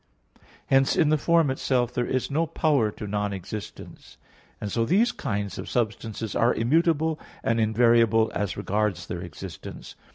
[0.65, 4.17] Hence in the form itself there is no power to non existence;
[4.59, 9.93] and so these kinds of substances are immutable and invariable as regards their existence.